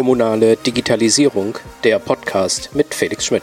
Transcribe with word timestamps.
Kommunale 0.00 0.56
Digitalisierung, 0.56 1.58
der 1.84 1.98
Podcast 1.98 2.74
mit 2.74 2.94
Felix 2.94 3.26
Schmidt. 3.26 3.42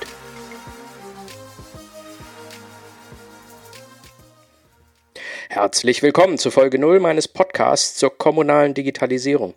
Herzlich 5.50 6.01
willkommen 6.01 6.39
zu 6.39 6.50
Folge 6.50 6.79
0 6.79 7.00
meines 7.00 7.28
Podcasts 7.28 7.93
zur 8.00 8.18
kommunalen 8.18 8.73
Digitalisierung. 8.73 9.54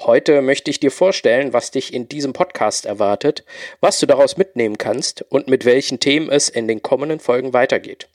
Heute 0.00 0.42
möchte 0.42 0.70
ich 0.70 0.78
dir 0.78 0.90
vorstellen, 0.90 1.54
was 1.54 1.70
dich 1.70 1.94
in 1.94 2.10
diesem 2.10 2.34
Podcast 2.34 2.84
erwartet, 2.84 3.46
was 3.80 3.98
du 3.98 4.04
daraus 4.04 4.36
mitnehmen 4.36 4.76
kannst 4.76 5.22
und 5.30 5.48
mit 5.48 5.64
welchen 5.64 6.00
Themen 6.00 6.28
es 6.28 6.50
in 6.50 6.68
den 6.68 6.82
kommenden 6.82 7.20
Folgen 7.20 7.54
weitergeht. 7.54 8.08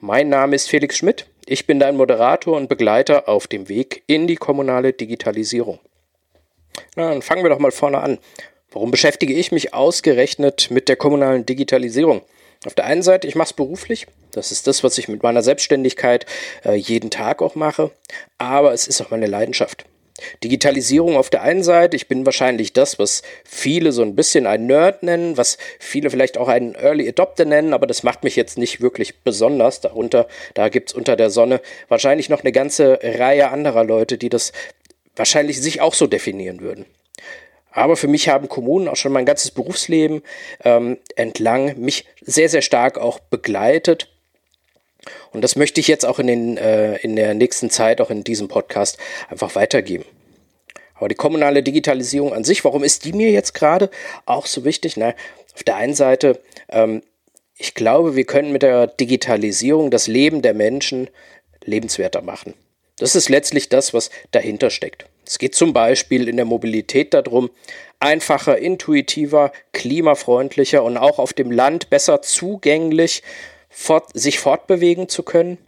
Mein 0.00 0.30
Name 0.30 0.56
ist 0.56 0.70
Felix 0.70 0.96
Schmidt, 0.96 1.26
ich 1.44 1.66
bin 1.66 1.78
dein 1.78 1.98
Moderator 1.98 2.56
und 2.56 2.70
Begleiter 2.70 3.28
auf 3.28 3.46
dem 3.46 3.68
Weg 3.68 4.02
in 4.06 4.26
die 4.26 4.36
kommunale 4.36 4.94
Digitalisierung. 4.94 5.78
Na, 6.96 7.10
dann 7.10 7.22
fangen 7.22 7.42
wir 7.42 7.50
doch 7.50 7.58
mal 7.58 7.70
vorne 7.70 7.98
an. 8.00 8.18
Warum 8.70 8.90
beschäftige 8.90 9.34
ich 9.34 9.52
mich 9.52 9.74
ausgerechnet 9.74 10.70
mit 10.70 10.88
der 10.88 10.96
kommunalen 10.96 11.46
Digitalisierung? 11.46 12.22
Auf 12.64 12.74
der 12.74 12.86
einen 12.86 13.02
Seite, 13.02 13.26
ich 13.26 13.34
mache 13.34 13.46
es 13.46 13.52
beruflich. 13.52 14.06
Das 14.32 14.52
ist 14.52 14.66
das, 14.66 14.84
was 14.84 14.98
ich 14.98 15.08
mit 15.08 15.22
meiner 15.22 15.42
Selbstständigkeit 15.42 16.26
äh, 16.64 16.74
jeden 16.74 17.10
Tag 17.10 17.42
auch 17.42 17.54
mache. 17.54 17.90
Aber 18.38 18.72
es 18.72 18.86
ist 18.86 19.00
auch 19.00 19.10
meine 19.10 19.26
Leidenschaft. 19.26 19.84
Digitalisierung 20.42 21.16
auf 21.16 21.30
der 21.30 21.42
einen 21.42 21.62
Seite, 21.62 21.96
ich 21.96 22.08
bin 22.08 22.24
wahrscheinlich 22.24 22.72
das, 22.72 22.98
was 22.98 23.22
viele 23.44 23.92
so 23.92 24.02
ein 24.02 24.16
bisschen 24.16 24.46
ein 24.46 24.66
Nerd 24.66 25.02
nennen, 25.02 25.36
was 25.36 25.58
viele 25.78 26.10
vielleicht 26.10 26.38
auch 26.38 26.48
einen 26.48 26.74
Early 26.74 27.08
Adopter 27.08 27.44
nennen, 27.44 27.74
aber 27.74 27.86
das 27.86 28.02
macht 28.02 28.24
mich 28.24 28.36
jetzt 28.36 28.56
nicht 28.56 28.80
wirklich 28.80 29.20
besonders. 29.20 29.80
Darunter, 29.80 30.26
da 30.54 30.68
gibt 30.68 30.90
es 30.90 30.94
unter 30.94 31.16
der 31.16 31.30
Sonne 31.30 31.60
wahrscheinlich 31.88 32.28
noch 32.28 32.40
eine 32.40 32.52
ganze 32.52 32.98
Reihe 33.02 33.50
anderer 33.50 33.84
Leute, 33.84 34.16
die 34.16 34.30
das 34.30 34.52
wahrscheinlich 35.16 35.60
sich 35.60 35.80
auch 35.80 35.94
so 35.94 36.06
definieren 36.06 36.60
würden. 36.60 36.86
Aber 37.72 37.96
für 37.96 38.08
mich 38.08 38.28
haben 38.28 38.48
Kommunen 38.48 38.88
auch 38.88 38.96
schon 38.96 39.12
mein 39.12 39.26
ganzes 39.26 39.50
Berufsleben 39.50 40.22
ähm, 40.64 40.98
entlang 41.14 41.78
mich 41.78 42.06
sehr, 42.22 42.48
sehr 42.48 42.62
stark 42.62 42.96
auch 42.96 43.18
begleitet. 43.18 44.08
Und 45.32 45.42
das 45.42 45.56
möchte 45.56 45.80
ich 45.80 45.88
jetzt 45.88 46.06
auch 46.06 46.18
in, 46.18 46.26
den, 46.26 46.56
äh, 46.56 46.96
in 46.96 47.16
der 47.16 47.34
nächsten 47.34 47.68
Zeit, 47.68 48.00
auch 48.00 48.10
in 48.10 48.24
diesem 48.24 48.48
Podcast, 48.48 48.98
einfach 49.28 49.54
weitergeben. 49.54 50.06
Aber 50.94 51.08
die 51.08 51.14
kommunale 51.14 51.62
Digitalisierung 51.62 52.32
an 52.32 52.44
sich, 52.44 52.64
warum 52.64 52.82
ist 52.82 53.04
die 53.04 53.12
mir 53.12 53.30
jetzt 53.30 53.52
gerade 53.52 53.90
auch 54.24 54.46
so 54.46 54.64
wichtig? 54.64 54.96
Na, 54.96 55.14
auf 55.54 55.62
der 55.62 55.76
einen 55.76 55.94
Seite, 55.94 56.40
ähm, 56.70 57.02
ich 57.58 57.74
glaube, 57.74 58.16
wir 58.16 58.24
können 58.24 58.52
mit 58.52 58.62
der 58.62 58.86
Digitalisierung 58.86 59.90
das 59.90 60.06
Leben 60.06 60.42
der 60.42 60.54
Menschen 60.54 61.08
lebenswerter 61.64 62.22
machen. 62.22 62.54
Das 62.98 63.14
ist 63.14 63.28
letztlich 63.28 63.68
das, 63.68 63.92
was 63.92 64.10
dahinter 64.30 64.70
steckt. 64.70 65.06
Es 65.26 65.38
geht 65.38 65.54
zum 65.54 65.72
Beispiel 65.72 66.28
in 66.28 66.36
der 66.36 66.46
Mobilität 66.46 67.12
darum, 67.12 67.50
einfacher, 68.00 68.58
intuitiver, 68.58 69.52
klimafreundlicher 69.72 70.82
und 70.82 70.96
auch 70.96 71.18
auf 71.18 71.32
dem 71.32 71.50
Land 71.50 71.90
besser 71.90 72.22
zugänglich 72.22 73.22
fort, 73.68 74.08
sich 74.14 74.38
fortbewegen 74.38 75.08
zu 75.08 75.22
können. 75.22 75.58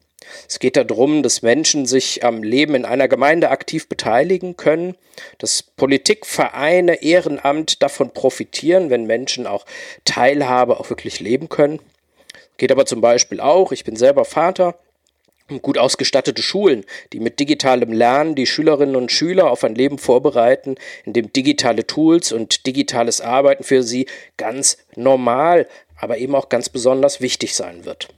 Es 0.49 0.59
geht 0.59 0.77
darum, 0.77 1.23
dass 1.23 1.43
Menschen 1.43 1.87
sich 1.87 2.25
am 2.25 2.43
Leben 2.43 2.75
in 2.75 2.85
einer 2.85 3.09
Gemeinde 3.09 3.51
aktiv 3.51 3.89
beteiligen 3.89 4.57
können, 4.57 4.95
dass 5.39 5.63
Politik, 5.63 6.27
Vereine, 6.27 7.03
Ehrenamt 7.03 7.83
davon 7.83 8.13
profitieren, 8.13 8.91
wenn 8.91 9.07
Menschen 9.07 9.47
auch 9.47 9.65
Teilhabe 10.05 10.79
auch 10.79 10.91
wirklich 10.91 11.21
leben 11.21 11.49
können. 11.49 11.81
Geht 12.57 12.73
aber 12.73 12.87
zum 12.87 13.01
Beispiel 13.01 13.41
auch, 13.41 13.73
ich 13.73 13.85
bin 13.85 13.97
selber 13.97 14.25
Vater, 14.25 14.79
gut 15.63 15.79
ausgestattete 15.79 16.43
Schulen, 16.43 16.85
die 17.13 17.21
mit 17.21 17.41
digitalem 17.41 17.93
Lernen 17.93 18.35
die 18.35 18.47
Schülerinnen 18.47 18.97
und 18.97 19.11
Schüler 19.11 19.51
auf 19.51 19.65
ein 19.65 19.75
Leben 19.75 19.99
vorbereiten, 19.99 20.77
in 21.05 21.15
dem 21.15 21.33
digitale 21.33 21.87
Tools 21.87 22.33
und 22.33 22.67
digitales 22.67 23.21
Arbeiten 23.21 23.65
für 23.65 23.83
sie 23.83 24.07
ganz 24.37 24.79
normal, 24.95 25.67
aber 25.97 26.19
eben 26.19 26.35
auch 26.35 26.49
ganz 26.49 26.69
besonders 26.69 27.21
wichtig 27.21 27.55
sein 27.55 27.85
wird. 27.85 28.09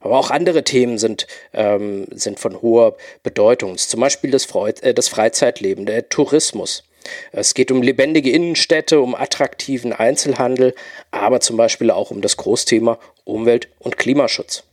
Aber 0.00 0.18
auch 0.18 0.30
andere 0.30 0.64
Themen 0.64 0.98
sind, 0.98 1.26
ähm, 1.54 2.06
sind 2.10 2.38
von 2.38 2.60
hoher 2.60 2.96
Bedeutung. 3.22 3.78
Zum 3.78 4.00
Beispiel 4.00 4.30
das, 4.30 4.44
Freud 4.44 4.82
äh, 4.82 4.92
das 4.92 5.08
Freizeitleben, 5.08 5.86
der 5.86 6.10
Tourismus. 6.10 6.84
Es 7.32 7.54
geht 7.54 7.70
um 7.70 7.82
lebendige 7.82 8.30
Innenstädte, 8.30 9.00
um 9.00 9.14
attraktiven 9.14 9.92
Einzelhandel, 9.92 10.74
aber 11.10 11.40
zum 11.40 11.56
Beispiel 11.56 11.90
auch 11.90 12.10
um 12.10 12.20
das 12.20 12.36
Großthema 12.36 12.98
Umwelt- 13.24 13.68
und 13.78 13.96
Klimaschutz. 13.96 14.64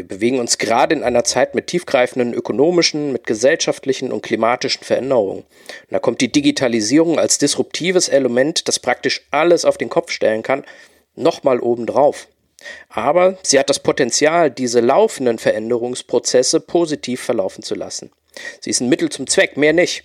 Wir 0.00 0.08
bewegen 0.08 0.38
uns 0.38 0.56
gerade 0.56 0.94
in 0.94 1.02
einer 1.02 1.24
Zeit 1.24 1.54
mit 1.54 1.66
tiefgreifenden 1.66 2.32
ökonomischen, 2.32 3.12
mit 3.12 3.26
gesellschaftlichen 3.26 4.12
und 4.12 4.22
klimatischen 4.22 4.82
Veränderungen. 4.82 5.40
Und 5.42 5.90
da 5.90 5.98
kommt 5.98 6.22
die 6.22 6.32
Digitalisierung 6.32 7.18
als 7.18 7.36
disruptives 7.36 8.08
Element, 8.08 8.66
das 8.66 8.78
praktisch 8.78 9.26
alles 9.30 9.66
auf 9.66 9.76
den 9.76 9.90
Kopf 9.90 10.10
stellen 10.10 10.42
kann, 10.42 10.64
nochmal 11.16 11.60
obendrauf. 11.60 12.28
Aber 12.88 13.36
sie 13.42 13.58
hat 13.58 13.68
das 13.68 13.80
Potenzial, 13.80 14.50
diese 14.50 14.80
laufenden 14.80 15.38
Veränderungsprozesse 15.38 16.60
positiv 16.60 17.20
verlaufen 17.20 17.62
zu 17.62 17.74
lassen. 17.74 18.10
Sie 18.60 18.70
ist 18.70 18.80
ein 18.80 18.88
Mittel 18.88 19.10
zum 19.10 19.26
Zweck, 19.26 19.56
mehr 19.56 19.72
nicht. 19.72 20.04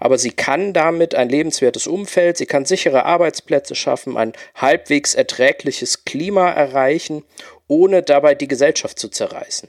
Aber 0.00 0.18
sie 0.18 0.30
kann 0.30 0.72
damit 0.72 1.14
ein 1.14 1.28
lebenswertes 1.28 1.86
Umfeld, 1.86 2.36
sie 2.36 2.46
kann 2.46 2.64
sichere 2.64 3.04
Arbeitsplätze 3.04 3.74
schaffen, 3.74 4.16
ein 4.16 4.32
halbwegs 4.54 5.14
erträgliches 5.14 6.04
Klima 6.04 6.50
erreichen, 6.50 7.22
ohne 7.68 8.02
dabei 8.02 8.34
die 8.34 8.48
Gesellschaft 8.48 8.98
zu 8.98 9.08
zerreißen. 9.08 9.68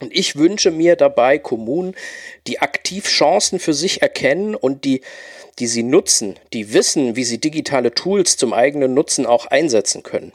Und 0.00 0.16
ich 0.16 0.36
wünsche 0.36 0.70
mir 0.70 0.96
dabei 0.96 1.38
Kommunen, 1.38 1.94
die 2.46 2.60
aktiv 2.60 3.06
Chancen 3.06 3.58
für 3.58 3.74
sich 3.74 4.00
erkennen 4.00 4.54
und 4.54 4.84
die, 4.84 5.02
die 5.58 5.66
sie 5.66 5.82
nutzen, 5.82 6.38
die 6.54 6.72
wissen, 6.72 7.16
wie 7.16 7.24
sie 7.24 7.38
digitale 7.38 7.92
Tools 7.92 8.38
zum 8.38 8.54
eigenen 8.54 8.94
Nutzen 8.94 9.26
auch 9.26 9.46
einsetzen 9.46 10.02
können. 10.02 10.32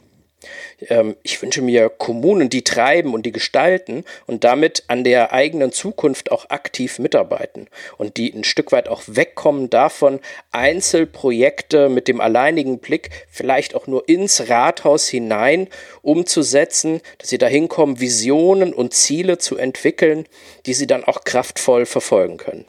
Ähm, 0.88 1.16
ich 1.22 1.40
wünsche 1.40 1.62
mir 1.62 1.88
Kommunen, 1.88 2.48
die 2.48 2.62
treiben 2.62 3.14
und 3.14 3.24
die 3.24 3.32
gestalten 3.32 4.04
und 4.26 4.44
damit 4.44 4.84
an 4.88 5.04
der 5.04 5.32
eigenen 5.32 5.72
Zukunft 5.72 6.30
auch 6.30 6.50
aktiv 6.50 6.98
mitarbeiten 6.98 7.68
und 7.98 8.16
die 8.16 8.32
ein 8.32 8.44
Stück 8.44 8.72
weit 8.72 8.88
auch 8.88 9.02
wegkommen 9.06 9.70
davon, 9.70 10.20
Einzelprojekte 10.52 11.88
mit 11.88 12.08
dem 12.08 12.20
alleinigen 12.20 12.78
Blick 12.78 13.10
vielleicht 13.30 13.74
auch 13.74 13.86
nur 13.86 14.08
ins 14.08 14.48
Rathaus 14.48 15.08
hinein 15.08 15.68
umzusetzen, 16.02 17.00
dass 17.18 17.30
sie 17.30 17.38
dahin 17.38 17.68
kommen, 17.68 18.00
Visionen 18.00 18.72
und 18.72 18.94
Ziele 18.94 19.38
zu 19.38 19.56
entwickeln, 19.56 20.26
die 20.66 20.74
sie 20.74 20.86
dann 20.86 21.04
auch 21.04 21.24
kraftvoll 21.24 21.86
verfolgen 21.86 22.36
können. 22.36 22.64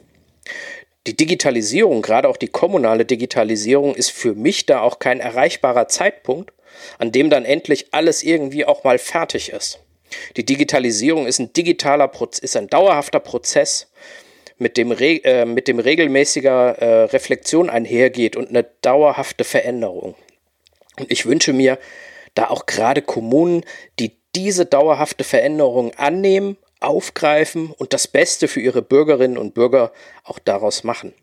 Die 1.07 1.15
Digitalisierung, 1.15 2.01
gerade 2.01 2.27
auch 2.27 2.35
die 2.35 2.49
kommunale 2.49 3.05
Digitalisierung, 3.05 3.95
ist 3.95 4.11
für 4.11 4.33
mich 4.33 4.65
da 4.65 4.81
auch 4.81 4.99
kein 4.99 5.21
erreichbarer 5.21 5.87
Zeitpunkt, 5.87 6.51
an 6.97 7.11
dem 7.11 7.29
dann 7.29 7.45
endlich 7.45 7.87
alles 7.91 8.23
irgendwie 8.23 8.65
auch 8.65 8.83
mal 8.83 8.97
fertig 8.97 9.51
ist. 9.51 9.79
Die 10.37 10.45
Digitalisierung 10.45 11.27
ist 11.27 11.39
ein 11.39 11.53
digitaler 11.53 12.07
Prozess, 12.07 12.43
ist 12.43 12.57
ein 12.57 12.67
dauerhafter 12.67 13.19
Prozess, 13.19 13.87
mit 14.57 14.77
dem, 14.77 14.91
Re 14.91 15.23
äh, 15.23 15.45
mit 15.45 15.67
dem 15.67 15.79
regelmäßiger 15.79 16.77
äh, 16.79 17.03
Reflexion 17.05 17.69
einhergeht 17.69 18.35
und 18.35 18.49
eine 18.49 18.65
dauerhafte 18.81 19.43
Veränderung. 19.43 20.15
Und 20.99 21.11
ich 21.11 21.25
wünsche 21.25 21.53
mir 21.53 21.77
da 22.33 22.49
auch 22.49 22.65
gerade 22.65 23.01
Kommunen, 23.01 23.63
die 23.99 24.17
diese 24.35 24.65
dauerhafte 24.65 25.23
Veränderung 25.23 25.93
annehmen, 25.95 26.57
aufgreifen 26.79 27.71
und 27.71 27.93
das 27.93 28.07
Beste 28.07 28.47
für 28.47 28.61
ihre 28.61 28.81
Bürgerinnen 28.81 29.37
und 29.37 29.53
Bürger 29.53 29.91
auch 30.23 30.39
daraus 30.39 30.83
machen. 30.83 31.13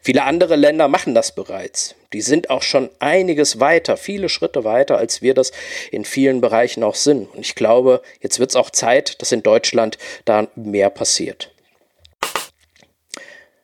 Viele 0.00 0.24
andere 0.24 0.56
Länder 0.56 0.88
machen 0.88 1.14
das 1.14 1.34
bereits. 1.34 1.94
Die 2.12 2.20
sind 2.20 2.50
auch 2.50 2.62
schon 2.62 2.90
einiges 2.98 3.60
weiter, 3.60 3.96
viele 3.96 4.28
Schritte 4.28 4.64
weiter, 4.64 4.98
als 4.98 5.22
wir 5.22 5.34
das 5.34 5.52
in 5.90 6.04
vielen 6.04 6.40
Bereichen 6.40 6.82
auch 6.82 6.94
sind. 6.94 7.32
Und 7.34 7.40
ich 7.40 7.54
glaube, 7.54 8.02
jetzt 8.20 8.38
wird 8.38 8.50
es 8.50 8.56
auch 8.56 8.70
Zeit, 8.70 9.20
dass 9.22 9.32
in 9.32 9.42
Deutschland 9.42 9.98
da 10.24 10.48
mehr 10.54 10.90
passiert. 10.90 11.50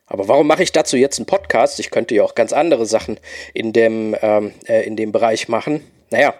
Aber 0.06 0.26
warum 0.26 0.46
mache 0.46 0.62
ich 0.62 0.72
dazu 0.72 0.96
jetzt 0.96 1.18
einen 1.18 1.26
Podcast? 1.26 1.78
Ich 1.80 1.90
könnte 1.90 2.14
ja 2.14 2.22
auch 2.22 2.34
ganz 2.34 2.52
andere 2.52 2.86
Sachen 2.86 3.20
in 3.52 3.72
dem, 3.72 4.16
ähm, 4.22 4.54
äh, 4.66 4.86
in 4.86 4.96
dem 4.96 5.12
Bereich 5.12 5.48
machen. 5.48 5.84
Naja, 6.10 6.34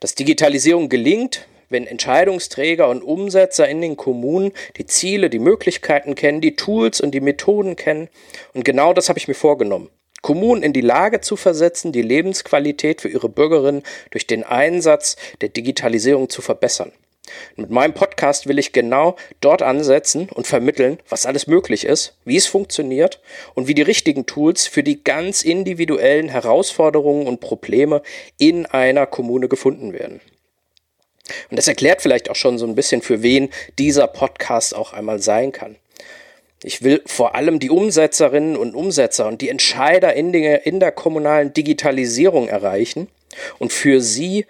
dass 0.00 0.16
Digitalisierung 0.16 0.88
gelingt, 0.88 1.46
wenn 1.72 1.86
Entscheidungsträger 1.86 2.88
und 2.88 3.02
Umsetzer 3.02 3.68
in 3.68 3.80
den 3.80 3.96
Kommunen 3.96 4.52
die 4.76 4.86
Ziele, 4.86 5.30
die 5.30 5.38
Möglichkeiten 5.38 6.14
kennen, 6.14 6.40
die 6.40 6.56
Tools 6.56 7.00
und 7.00 7.12
die 7.12 7.20
Methoden 7.20 7.76
kennen. 7.76 8.08
Und 8.54 8.64
genau 8.64 8.92
das 8.92 9.08
habe 9.08 9.18
ich 9.18 9.28
mir 9.28 9.34
vorgenommen. 9.34 9.90
Kommunen 10.22 10.62
in 10.62 10.72
die 10.72 10.82
Lage 10.82 11.20
zu 11.20 11.36
versetzen, 11.36 11.90
die 11.90 12.02
Lebensqualität 12.02 13.00
für 13.00 13.08
ihre 13.08 13.28
Bürgerinnen 13.28 13.82
durch 14.10 14.28
den 14.28 14.44
Einsatz 14.44 15.16
der 15.40 15.48
Digitalisierung 15.48 16.30
zu 16.30 16.42
verbessern. 16.42 16.92
Mit 17.56 17.70
meinem 17.70 17.94
Podcast 17.94 18.46
will 18.46 18.58
ich 18.58 18.72
genau 18.72 19.16
dort 19.40 19.62
ansetzen 19.62 20.28
und 20.28 20.46
vermitteln, 20.46 20.98
was 21.08 21.26
alles 21.26 21.46
möglich 21.46 21.84
ist, 21.84 22.16
wie 22.24 22.36
es 22.36 22.46
funktioniert 22.46 23.20
und 23.54 23.68
wie 23.68 23.74
die 23.74 23.82
richtigen 23.82 24.26
Tools 24.26 24.66
für 24.66 24.82
die 24.82 25.02
ganz 25.02 25.42
individuellen 25.42 26.28
Herausforderungen 26.28 27.26
und 27.26 27.40
Probleme 27.40 28.02
in 28.38 28.66
einer 28.66 29.06
Kommune 29.06 29.48
gefunden 29.48 29.92
werden. 29.92 30.20
Und 31.50 31.58
das 31.58 31.68
erklärt 31.68 32.02
vielleicht 32.02 32.30
auch 32.30 32.36
schon 32.36 32.58
so 32.58 32.66
ein 32.66 32.74
bisschen, 32.74 33.02
für 33.02 33.22
wen 33.22 33.50
dieser 33.78 34.06
Podcast 34.06 34.74
auch 34.74 34.92
einmal 34.92 35.20
sein 35.20 35.52
kann. 35.52 35.76
Ich 36.64 36.82
will 36.82 37.02
vor 37.06 37.34
allem 37.34 37.58
die 37.58 37.70
Umsetzerinnen 37.70 38.56
und 38.56 38.74
Umsetzer 38.74 39.26
und 39.26 39.40
die 39.40 39.48
Entscheider 39.48 40.14
in 40.14 40.32
der, 40.32 40.64
in 40.64 40.78
der 40.78 40.92
kommunalen 40.92 41.52
Digitalisierung 41.52 42.48
erreichen 42.48 43.08
und 43.58 43.72
für 43.72 44.00
sie 44.00 44.46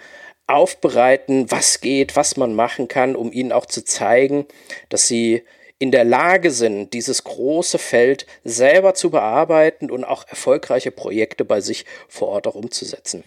aufbereiten, 0.47 1.51
was 1.51 1.81
geht, 1.81 2.17
was 2.17 2.37
man 2.37 2.55
machen 2.55 2.89
kann, 2.89 3.17
um 3.17 3.33
ihnen 3.33 3.53
auch 3.53 3.67
zu 3.67 3.85
zeigen, 3.85 4.47
dass 4.91 5.09
sie 5.09 5.43
in 5.79 5.91
der 5.91 6.05
Lage 6.05 6.51
sind, 6.51 6.93
dieses 6.93 7.25
große 7.25 7.79
Feld 7.79 8.27
selber 8.45 8.95
zu 8.95 9.11
bearbeiten 9.11 9.91
und 9.91 10.05
auch 10.05 10.29
erfolgreiche 10.29 10.91
Projekte 10.91 11.45
bei 11.45 11.61
sich 11.61 11.87
vor 12.09 12.29
Ort 12.29 12.47
auch 12.47 12.55
umzusetzen. 12.55 13.25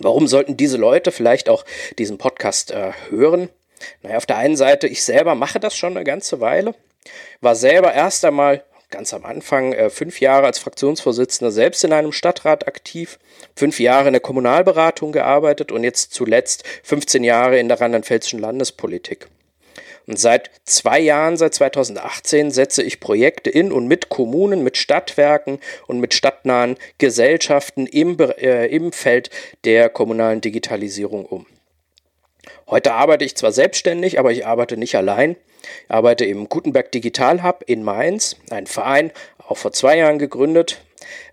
Warum 0.00 0.26
sollten 0.26 0.56
diese 0.56 0.76
Leute 0.76 1.12
vielleicht 1.12 1.48
auch 1.48 1.64
diesen 1.98 2.18
Podcast 2.18 2.70
äh, 2.70 2.92
hören? 3.10 3.48
Naja, 4.02 4.16
auf 4.16 4.26
der 4.26 4.38
einen 4.38 4.56
Seite, 4.56 4.86
ich 4.86 5.02
selber 5.04 5.34
mache 5.34 5.60
das 5.60 5.76
schon 5.76 5.96
eine 5.96 6.04
ganze 6.04 6.40
Weile, 6.40 6.74
war 7.40 7.54
selber 7.54 7.92
erst 7.92 8.24
einmal 8.24 8.64
ganz 8.90 9.12
am 9.12 9.24
Anfang 9.24 9.72
äh, 9.72 9.90
fünf 9.90 10.20
Jahre 10.20 10.46
als 10.46 10.58
Fraktionsvorsitzender 10.58 11.50
selbst 11.50 11.84
in 11.84 11.92
einem 11.92 12.12
Stadtrat 12.12 12.68
aktiv, 12.68 13.18
fünf 13.56 13.80
Jahre 13.80 14.08
in 14.08 14.12
der 14.12 14.20
Kommunalberatung 14.20 15.12
gearbeitet 15.12 15.72
und 15.72 15.84
jetzt 15.84 16.14
zuletzt 16.14 16.64
15 16.84 17.24
Jahre 17.24 17.58
in 17.58 17.68
der 17.68 17.80
rheinland-pfälzischen 17.80 18.38
Landespolitik. 18.38 19.28
Und 20.06 20.18
seit 20.18 20.50
zwei 20.64 21.00
Jahren, 21.00 21.36
seit 21.36 21.54
2018, 21.54 22.50
setze 22.50 22.82
ich 22.82 23.00
Projekte 23.00 23.50
in 23.50 23.72
und 23.72 23.86
mit 23.86 24.08
Kommunen, 24.10 24.62
mit 24.62 24.76
Stadtwerken 24.76 25.58
und 25.86 25.98
mit 25.98 26.12
stadtnahen 26.12 26.76
Gesellschaften 26.98 27.86
im, 27.86 28.18
äh, 28.18 28.66
im 28.66 28.92
Feld 28.92 29.30
der 29.64 29.88
kommunalen 29.88 30.40
Digitalisierung 30.40 31.24
um. 31.24 31.46
Heute 32.68 32.92
arbeite 32.92 33.24
ich 33.24 33.36
zwar 33.36 33.52
selbstständig, 33.52 34.18
aber 34.18 34.32
ich 34.32 34.46
arbeite 34.46 34.76
nicht 34.76 34.94
allein. 34.96 35.36
Ich 35.62 35.90
arbeite 35.90 36.26
im 36.26 36.48
Gutenberg 36.48 36.92
Digital 36.92 37.42
Hub 37.42 37.64
in 37.66 37.82
Mainz, 37.82 38.36
ein 38.50 38.66
Verein, 38.66 39.10
auch 39.46 39.56
vor 39.56 39.72
zwei 39.72 39.98
Jahren 39.98 40.18
gegründet, 40.18 40.80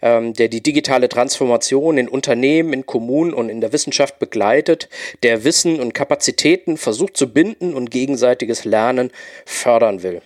ähm, 0.02 0.34
der 0.34 0.48
die 0.48 0.62
digitale 0.62 1.10
Transformation 1.10 1.98
in 1.98 2.08
Unternehmen, 2.08 2.74
in 2.74 2.86
Kommunen 2.86 3.34
und 3.34 3.50
in 3.50 3.62
der 3.62 3.74
Wissenschaft 3.74 4.20
begleitet, 4.20 4.90
der 5.24 5.44
Wissen 5.44 5.80
und 5.80 5.94
Kapazitäten 5.94 6.78
versucht 6.78 7.18
zu 7.18 7.32
binden 7.32 7.74
und 7.74 7.92
gegenseitiges 7.92 8.66
Lernen 8.66 9.12
fördern 9.46 10.04
will. 10.04 10.22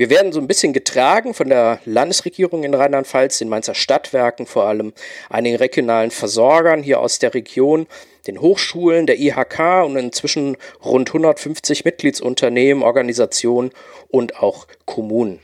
Wir 0.00 0.08
werden 0.08 0.32
so 0.32 0.40
ein 0.40 0.46
bisschen 0.46 0.72
getragen 0.72 1.34
von 1.34 1.50
der 1.50 1.78
Landesregierung 1.84 2.64
in 2.64 2.72
Rheinland-Pfalz, 2.72 3.36
den 3.36 3.50
Mainzer 3.50 3.74
Stadtwerken 3.74 4.46
vor 4.46 4.64
allem, 4.64 4.94
einigen 5.28 5.56
regionalen 5.56 6.10
Versorgern 6.10 6.82
hier 6.82 7.00
aus 7.00 7.18
der 7.18 7.34
Region, 7.34 7.86
den 8.26 8.40
Hochschulen, 8.40 9.06
der 9.06 9.18
IHK 9.18 9.84
und 9.84 9.96
inzwischen 9.96 10.56
rund 10.82 11.10
150 11.10 11.84
Mitgliedsunternehmen, 11.84 12.82
Organisationen 12.82 13.72
und 14.08 14.36
auch 14.42 14.66
Kommunen. 14.86 15.40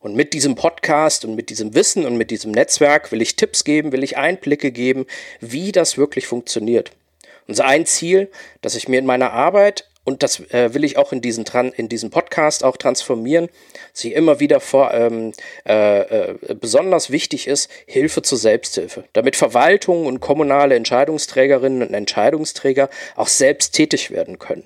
Und 0.00 0.16
mit 0.16 0.32
diesem 0.32 0.54
Podcast 0.54 1.26
und 1.26 1.34
mit 1.34 1.50
diesem 1.50 1.74
Wissen 1.74 2.06
und 2.06 2.16
mit 2.16 2.30
diesem 2.30 2.52
Netzwerk 2.52 3.12
will 3.12 3.20
ich 3.20 3.36
Tipps 3.36 3.64
geben, 3.64 3.92
will 3.92 4.02
ich 4.02 4.16
Einblicke 4.16 4.72
geben, 4.72 5.06
wie 5.40 5.72
das 5.72 5.98
wirklich 5.98 6.26
funktioniert. 6.26 6.92
Unser 7.46 7.66
ein 7.66 7.84
Ziel, 7.84 8.30
dass 8.62 8.76
ich 8.76 8.88
mir 8.88 8.98
in 8.98 9.04
meiner 9.04 9.32
Arbeit 9.32 9.90
und 10.04 10.22
das 10.22 10.40
äh, 10.50 10.72
will 10.72 10.84
ich 10.84 10.96
auch 10.96 11.12
in, 11.12 11.20
diesen, 11.20 11.44
in 11.76 11.90
diesem 11.90 12.10
Podcast 12.10 12.64
auch 12.64 12.78
transformieren, 12.78 13.50
sie 13.92 14.14
immer 14.14 14.40
wieder 14.40 14.60
vor, 14.60 14.94
ähm, 14.94 15.32
äh, 15.68 16.00
äh, 16.00 16.54
besonders 16.54 17.10
wichtig 17.10 17.46
ist, 17.46 17.70
Hilfe 17.86 18.22
zur 18.22 18.38
Selbsthilfe, 18.38 19.04
damit 19.12 19.36
Verwaltungen 19.36 20.06
und 20.06 20.20
kommunale 20.20 20.76
Entscheidungsträgerinnen 20.76 21.82
und 21.82 21.92
Entscheidungsträger 21.92 22.88
auch 23.16 23.28
selbst 23.28 23.72
tätig 23.72 24.10
werden 24.10 24.38
können. 24.38 24.64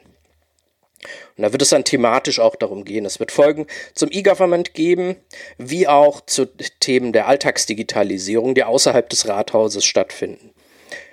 Und 1.37 1.43
da 1.43 1.53
wird 1.53 1.63
es 1.63 1.71
dann 1.71 1.85
thematisch 1.85 2.39
auch 2.39 2.55
darum 2.55 2.85
gehen. 2.85 3.05
Es 3.05 3.19
wird 3.19 3.33
Folgen 3.33 3.67
zum 3.95 4.11
E-Government 4.13 4.75
geben, 4.75 5.17
wie 5.59 5.89
auch 5.89 6.21
zu 6.21 6.47
Themen 6.81 7.13
der 7.13 7.27
Alltagsdigitalisierung, 7.27 8.55
die 8.55 8.63
außerhalb 8.63 9.09
des 9.09 9.27
Rathauses 9.27 9.85
stattfinden. 9.85 10.51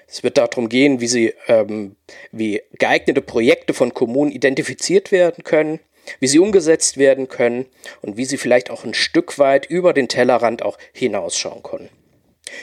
Es 0.08 0.24
wird 0.24 0.38
darum 0.38 0.68
gehen, 0.70 1.00
wie 1.00 1.08
sie, 1.08 1.34
ähm, 1.48 1.96
wie 2.32 2.62
geeignete 2.78 3.22
Projekte 3.22 3.74
von 3.74 3.94
Kommunen 3.94 4.32
identifiziert 4.32 5.12
werden 5.12 5.44
können, 5.44 5.80
wie 6.20 6.28
sie 6.28 6.40
umgesetzt 6.40 6.98
werden 6.98 7.28
können 7.28 7.66
und 8.02 8.18
wie 8.18 8.26
sie 8.26 8.38
vielleicht 8.38 8.70
auch 8.70 8.84
ein 8.84 8.94
Stück 8.94 9.40
weit 9.40 9.66
über 9.68 9.94
den 9.94 10.08
Tellerrand 10.08 10.64
auch 10.64 10.78
hinausschauen 10.92 11.64
können. 11.64 11.90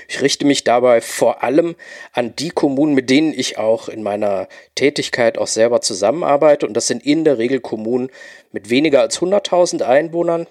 Ich 0.08 0.22
richte 0.22 0.44
mich 0.44 0.64
dabei 0.64 1.00
vor 1.00 1.42
allem 1.42 1.76
an 2.12 2.34
die 2.36 2.50
Kommunen, 2.50 2.94
mit 2.94 3.10
denen 3.10 3.32
ich 3.32 3.58
auch 3.58 3.88
in 3.88 4.02
meiner 4.02 4.48
Tätigkeit 4.74 5.38
auch 5.38 5.46
selber 5.46 5.80
zusammenarbeite. 5.80 6.66
Und 6.66 6.74
das 6.74 6.86
sind 6.86 7.04
in 7.04 7.24
der 7.24 7.38
Regel 7.38 7.60
Kommunen 7.60 8.10
mit 8.52 8.70
weniger 8.70 9.00
als 9.00 9.20
100.000 9.20 9.82
Einwohnern, 9.82 10.46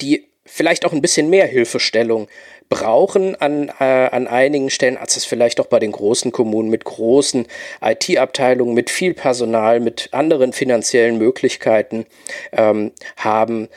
die 0.00 0.28
vielleicht 0.46 0.84
auch 0.84 0.92
ein 0.92 1.02
bisschen 1.02 1.30
mehr 1.30 1.46
Hilfestellung 1.46 2.28
brauchen 2.68 3.36
an, 3.40 3.70
äh, 3.78 3.84
an 3.84 4.26
einigen 4.26 4.70
Stellen, 4.70 4.96
als 4.96 5.16
es 5.16 5.24
vielleicht 5.24 5.60
auch 5.60 5.66
bei 5.66 5.78
den 5.78 5.92
großen 5.92 6.32
Kommunen 6.32 6.70
mit 6.70 6.84
großen 6.84 7.46
IT-Abteilungen, 7.82 8.74
mit 8.74 8.90
viel 8.90 9.14
Personal, 9.14 9.80
mit 9.80 10.08
anderen 10.12 10.52
finanziellen 10.52 11.18
Möglichkeiten 11.18 12.06
ähm, 12.52 12.92
haben. 13.16 13.68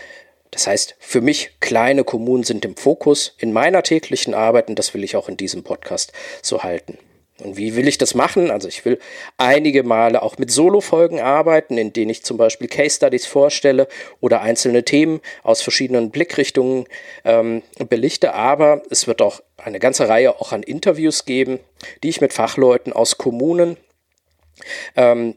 Das 0.58 0.66
heißt, 0.66 0.96
für 0.98 1.22
mich 1.22 1.52
kleine 1.60 2.04
Kommunen 2.04 2.44
sind 2.44 2.66
im 2.66 2.76
Fokus 2.76 3.36
in 3.38 3.54
meiner 3.54 3.84
täglichen 3.84 4.34
Arbeit 4.34 4.70
und 4.70 4.80
das 4.80 4.92
will 4.96 5.04
ich 5.04 5.16
auch 5.16 5.30
in 5.30 5.38
diesem 5.38 5.64
Podcast 5.64 6.14
so 6.42 6.64
halten. 6.64 6.98
Und 7.44 7.58
wie 7.58 7.76
will 7.76 7.88
ich 7.88 8.00
das 8.00 8.16
machen? 8.16 8.50
Also 8.50 8.68
ich 8.68 8.84
will 8.84 8.98
einige 9.38 9.84
Male 9.84 10.24
auch 10.24 10.40
mit 10.40 10.50
Solo-Folgen 10.50 11.20
arbeiten, 11.20 11.78
in 11.78 11.94
denen 11.94 12.10
ich 12.10 12.24
zum 12.24 12.38
Beispiel 12.38 12.68
Case 12.68 12.96
Studies 12.96 13.28
vorstelle 13.28 13.88
oder 14.20 14.42
einzelne 14.42 14.84
Themen 14.84 15.22
aus 15.44 15.62
verschiedenen 15.62 16.10
Blickrichtungen 16.10 16.86
ähm, 17.24 17.62
belichte. 17.88 18.34
Aber 18.34 18.82
es 18.90 19.06
wird 19.06 19.22
auch 19.22 19.44
eine 19.58 19.78
ganze 19.78 20.10
Reihe 20.10 20.42
auch 20.42 20.54
an 20.54 20.64
Interviews 20.64 21.26
geben, 21.26 21.60
die 22.02 22.10
ich 22.10 22.20
mit 22.20 22.34
Fachleuten 22.34 22.94
aus 22.94 23.20
Kommunen 23.20 23.78
ähm, 24.96 25.36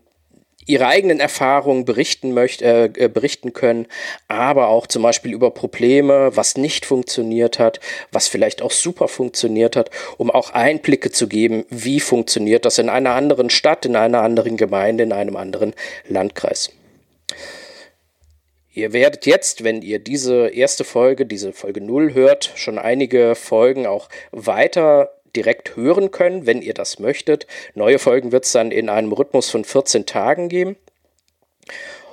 ihre 0.67 0.87
eigenen 0.87 1.21
Erfahrungen 1.21 1.85
berichten 1.85 2.33
möchte, 2.33 2.65
äh, 2.65 3.05
äh, 3.05 3.09
berichten 3.09 3.53
können, 3.53 3.87
aber 4.29 4.69
auch 4.69 4.87
zum 4.87 5.03
Beispiel 5.03 5.33
über 5.33 5.51
Probleme, 5.51 6.37
was 6.37 6.57
nicht 6.57 6.87
funktioniert 6.87 7.59
hat, 7.59 7.81
was 8.13 8.29
vielleicht 8.29 8.63
auch 8.63 8.71
super 8.71 9.09
funktioniert 9.09 9.77
hat, 9.77 9.91
um 10.19 10.31
auch 10.31 10.51
Einblicke 10.51 11.11
zu 11.11 11.29
geben, 11.29 11.65
wie 11.71 12.01
funktioniert 12.01 12.65
das 12.65 12.79
in 12.79 12.89
einer 12.89 13.15
anderen 13.15 13.51
Stadt, 13.51 13.87
in 13.87 13.97
einer 13.97 14.23
anderen 14.23 14.57
Gemeinde, 14.57 15.05
in 15.05 15.13
einem 15.13 15.37
anderen 15.37 15.75
Landkreis. 16.09 16.71
Ihr 18.73 18.93
werdet 18.93 19.27
jetzt, 19.27 19.65
wenn 19.65 19.83
ihr 19.83 19.99
diese 19.99 20.49
erste 20.49 20.85
Folge, 20.85 21.27
diese 21.27 21.53
Folge 21.53 21.81
0 21.81 22.15
hört, 22.15 22.53
schon 22.55 22.79
einige 22.79 23.35
Folgen 23.35 23.87
auch 23.87 24.09
weiter 24.31 25.11
direkt 25.37 25.77
hören 25.77 26.11
können, 26.11 26.47
wenn 26.47 26.63
ihr 26.63 26.75
das 26.75 26.99
möchtet. 26.99 27.47
Neue 27.75 27.99
Folgen 27.99 28.33
wird 28.33 28.45
es 28.45 28.53
dann 28.53 28.71
in 28.71 28.89
einem 28.89 29.13
Rhythmus 29.13 29.51
von 29.51 29.65
14 29.65 30.07
Tagen 30.07 30.49
geben. 30.49 30.77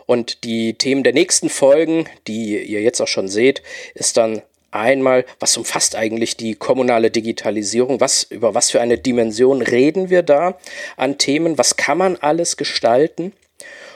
Und 0.06 0.44
die 0.44 0.76
Themen 0.76 1.04
der 1.04 1.14
nächsten 1.14 1.50
Folgen, 1.50 2.08
die 2.28 2.58
ihr 2.58 2.82
jetzt 2.82 3.02
auch 3.02 3.08
schon 3.08 3.28
seht, 3.28 3.62
ist 3.94 4.18
dann 4.18 4.42
einmal, 4.72 5.26
was 5.40 5.58
umfasst 5.58 5.96
eigentlich 5.96 6.38
die 6.38 6.56
kommunale 6.56 7.12
Digitalisierung? 7.12 8.00
Was, 8.00 8.24
über 8.24 8.56
was 8.56 8.72
für 8.72 8.82
eine 8.82 8.98
Dimension 8.98 9.62
reden 9.62 10.10
wir 10.10 10.24
da 10.24 10.58
an 10.96 11.18
Themen? 11.18 11.58
Was 11.58 11.76
kann 11.76 11.98
man 11.98 12.16
alles 12.16 12.58
gestalten? 12.58 13.34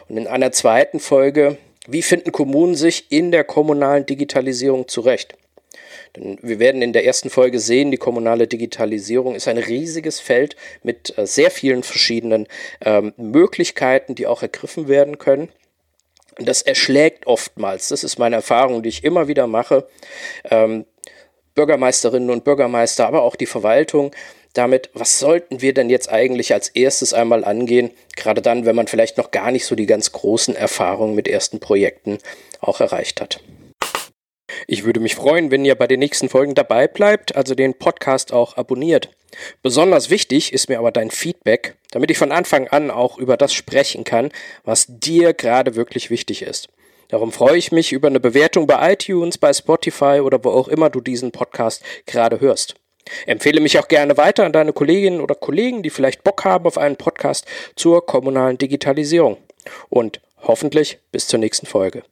Und 0.09 0.17
in 0.17 0.27
einer 0.27 0.51
zweiten 0.51 0.99
Folge, 0.99 1.57
wie 1.87 2.01
finden 2.01 2.31
Kommunen 2.31 2.75
sich 2.75 3.11
in 3.11 3.31
der 3.31 3.43
kommunalen 3.43 4.05
Digitalisierung 4.05 4.87
zurecht? 4.87 5.35
Denn 6.15 6.37
wir 6.41 6.59
werden 6.59 6.81
in 6.81 6.93
der 6.93 7.05
ersten 7.05 7.29
Folge 7.29 7.59
sehen, 7.59 7.91
die 7.91 7.97
kommunale 7.97 8.47
Digitalisierung 8.47 9.35
ist 9.35 9.47
ein 9.47 9.57
riesiges 9.57 10.19
Feld 10.19 10.55
mit 10.83 11.17
äh, 11.17 11.25
sehr 11.25 11.51
vielen 11.51 11.83
verschiedenen 11.83 12.47
ähm, 12.83 13.13
Möglichkeiten, 13.17 14.15
die 14.15 14.27
auch 14.27 14.41
ergriffen 14.41 14.87
werden 14.87 15.17
können. 15.17 15.49
Und 16.39 16.47
das 16.47 16.61
erschlägt 16.61 17.27
oftmals, 17.27 17.89
das 17.89 18.03
ist 18.03 18.17
meine 18.17 18.37
Erfahrung, 18.37 18.83
die 18.83 18.89
ich 18.89 19.03
immer 19.03 19.27
wieder 19.27 19.47
mache, 19.47 19.87
ähm, 20.49 20.85
Bürgermeisterinnen 21.55 22.29
und 22.29 22.45
Bürgermeister, 22.45 23.05
aber 23.05 23.23
auch 23.23 23.35
die 23.35 23.45
Verwaltung, 23.45 24.11
damit, 24.53 24.89
was 24.93 25.19
sollten 25.19 25.61
wir 25.61 25.73
denn 25.73 25.89
jetzt 25.89 26.09
eigentlich 26.09 26.53
als 26.53 26.69
erstes 26.69 27.13
einmal 27.13 27.43
angehen, 27.43 27.91
gerade 28.15 28.41
dann, 28.41 28.65
wenn 28.65 28.75
man 28.75 28.87
vielleicht 28.87 29.17
noch 29.17 29.31
gar 29.31 29.51
nicht 29.51 29.65
so 29.65 29.75
die 29.75 29.85
ganz 29.85 30.11
großen 30.11 30.55
Erfahrungen 30.55 31.15
mit 31.15 31.27
ersten 31.27 31.59
Projekten 31.59 32.17
auch 32.59 32.81
erreicht 32.81 33.21
hat. 33.21 33.41
Ich 34.67 34.83
würde 34.83 34.99
mich 34.99 35.15
freuen, 35.15 35.51
wenn 35.51 35.65
ihr 35.65 35.75
bei 35.75 35.87
den 35.87 35.99
nächsten 35.99 36.29
Folgen 36.29 36.55
dabei 36.55 36.87
bleibt, 36.87 37.35
also 37.35 37.55
den 37.55 37.73
Podcast 37.73 38.33
auch 38.33 38.57
abonniert. 38.57 39.09
Besonders 39.61 40.09
wichtig 40.09 40.53
ist 40.53 40.69
mir 40.69 40.79
aber 40.79 40.91
dein 40.91 41.11
Feedback, 41.11 41.75
damit 41.91 42.11
ich 42.11 42.17
von 42.17 42.31
Anfang 42.31 42.67
an 42.67 42.91
auch 42.91 43.17
über 43.17 43.37
das 43.37 43.53
sprechen 43.53 44.03
kann, 44.03 44.29
was 44.63 44.85
dir 44.89 45.33
gerade 45.33 45.75
wirklich 45.75 46.09
wichtig 46.09 46.41
ist. 46.41 46.69
Darum 47.07 47.31
freue 47.31 47.57
ich 47.57 47.71
mich 47.71 47.91
über 47.91 48.07
eine 48.07 48.19
Bewertung 48.19 48.67
bei 48.67 48.93
iTunes, 48.93 49.37
bei 49.37 49.51
Spotify 49.53 50.21
oder 50.23 50.43
wo 50.43 50.49
auch 50.49 50.67
immer 50.67 50.89
du 50.89 51.01
diesen 51.01 51.31
Podcast 51.31 51.83
gerade 52.05 52.39
hörst. 52.39 52.75
Empfehle 53.25 53.59
mich 53.59 53.79
auch 53.79 53.87
gerne 53.87 54.15
weiter 54.17 54.45
an 54.45 54.53
deine 54.53 54.73
Kolleginnen 54.73 55.21
oder 55.21 55.35
Kollegen, 55.35 55.83
die 55.83 55.89
vielleicht 55.89 56.23
Bock 56.23 56.45
haben 56.45 56.65
auf 56.65 56.77
einen 56.77 56.95
Podcast 56.95 57.45
zur 57.75 58.05
kommunalen 58.05 58.57
Digitalisierung. 58.57 59.37
Und 59.89 60.21
hoffentlich 60.41 60.99
bis 61.11 61.27
zur 61.27 61.39
nächsten 61.39 61.65
Folge. 61.65 62.03